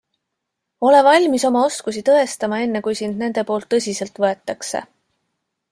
[0.87, 4.83] Ole valmis oma oskusi tõestama enne kui sind nende poolt tõsiselt võetakse.